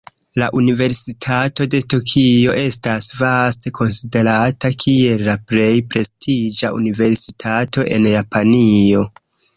[0.41, 9.07] La Universitato de Tokio estas vaste konsiderata kiel la plej prestiĝa universitato en Japanio.